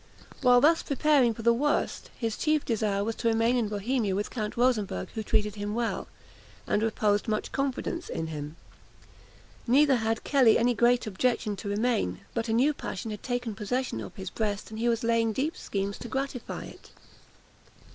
[0.41, 4.31] While thus preparing for the worst, his chief desire was to remain in Bohemia with
[4.31, 6.07] Count Rosenberg, who treated him well,
[6.65, 8.55] and reposed much confidence in him.
[9.67, 14.01] Neither had Kelly any great objection to remain; but a new passion had taken possession
[14.01, 16.89] of his breast, and he was laying deep schemes to gratify it.